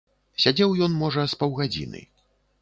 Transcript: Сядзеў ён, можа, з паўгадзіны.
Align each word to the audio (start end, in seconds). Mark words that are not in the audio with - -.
Сядзеў 0.45 0.73
ён, 0.85 0.95
можа, 1.03 1.27
з 1.35 1.39
паўгадзіны. 1.43 2.03